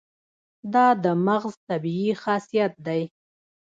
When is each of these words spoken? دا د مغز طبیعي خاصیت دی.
دا 0.73 0.87
د 1.03 1.05
مغز 1.25 1.53
طبیعي 1.69 2.11
خاصیت 2.23 2.73
دی. 2.87 3.01